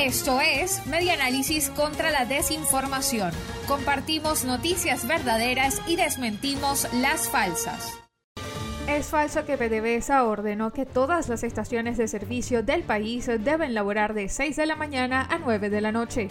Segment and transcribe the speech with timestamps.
[0.00, 3.32] Esto es Media Análisis contra la Desinformación.
[3.68, 7.98] Compartimos noticias verdaderas y desmentimos las falsas.
[8.88, 14.14] Es falso que PDVSA ordenó que todas las estaciones de servicio del país deben laborar
[14.14, 16.28] de 6 de la mañana a 9 de la noche.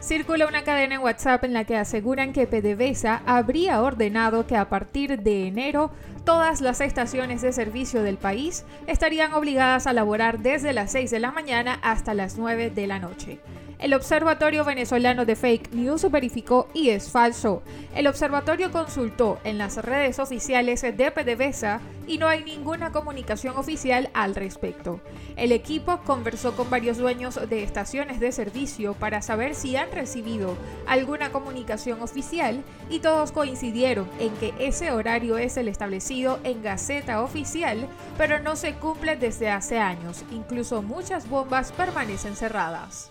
[0.00, 4.70] Circula una cadena en WhatsApp en la que aseguran que PDVSA habría ordenado que a
[4.70, 5.90] partir de enero
[6.24, 11.20] todas las estaciones de servicio del país estarían obligadas a laborar desde las 6 de
[11.20, 13.40] la mañana hasta las 9 de la noche.
[13.80, 17.62] El Observatorio Venezolano de Fake News verificó y es falso.
[17.94, 24.10] El observatorio consultó en las redes oficiales de PDVSA y no hay ninguna comunicación oficial
[24.12, 25.00] al respecto.
[25.34, 30.58] El equipo conversó con varios dueños de estaciones de servicio para saber si han recibido
[30.86, 37.22] alguna comunicación oficial y todos coincidieron en que ese horario es el establecido en Gaceta
[37.22, 40.22] Oficial, pero no se cumple desde hace años.
[40.32, 43.10] Incluso muchas bombas permanecen cerradas.